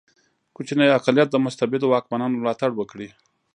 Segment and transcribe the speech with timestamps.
[0.55, 3.09] کوچنی اقلیت د مستبدو واکمنانو ملاتړ وکړي.